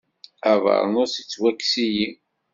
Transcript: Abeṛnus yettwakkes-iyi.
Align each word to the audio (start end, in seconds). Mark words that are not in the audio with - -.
Abeṛnus 0.51 1.13
yettwakkes-iyi. 1.19 2.07